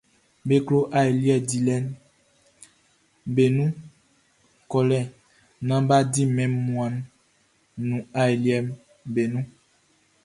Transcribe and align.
Be 0.47 0.55
klo 0.65 0.79
aliɛ 0.99 1.35
diwlɛʼm 1.49 1.85
be 3.33 3.43
nun 3.55 3.71
kɔlɛ 4.71 4.99
naan 5.67 5.83
bʼa 5.87 5.97
di 6.13 6.23
mɛn 6.35 6.49
wunmuanʼn 6.53 7.05
nun 7.87 8.01
aliɛʼm 8.21 8.65
be 9.13 9.21
nun. 9.31 9.45